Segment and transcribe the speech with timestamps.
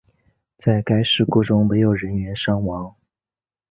[0.57, 2.95] 在该事故中没有人员伤亡。